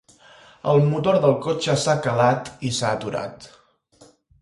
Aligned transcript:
El 0.71 0.81
motor 0.93 1.19
del 1.27 1.37
cotxe 1.45 1.77
s'ha 1.83 1.97
calat 2.07 2.53
i 2.71 2.75
s'ha 2.79 2.93
aturat. 3.01 3.51